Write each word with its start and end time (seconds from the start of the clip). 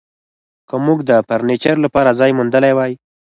که 0.67 0.75
موږ 0.85 0.99
د 1.09 1.11
فرنیچر 1.27 1.75
لپاره 1.85 2.17
ځای 2.19 2.31
موندلی 2.37 2.71
وای 2.75 2.91